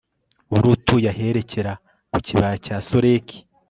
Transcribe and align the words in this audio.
wari 0.51 0.67
utuye 0.75 1.07
aherekera 1.13 1.73
ku 2.11 2.17
kibaya 2.25 2.57
cya 2.65 2.77
soreki 2.87 3.37